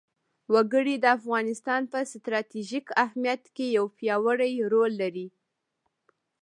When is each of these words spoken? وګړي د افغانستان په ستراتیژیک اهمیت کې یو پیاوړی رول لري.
وګړي 0.53 0.95
د 0.99 1.05
افغانستان 1.17 1.81
په 1.91 1.99
ستراتیژیک 2.11 2.85
اهمیت 3.05 3.43
کې 3.55 3.65
یو 3.77 3.85
پیاوړی 3.97 4.53
رول 4.71 4.91
لري. 5.01 5.27